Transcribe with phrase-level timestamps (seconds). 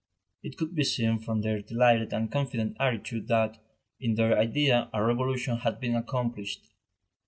[0.41, 3.59] It could be seen from their delighted and confident attitude that,
[3.99, 6.65] in their idea, a revolution had been accomplished.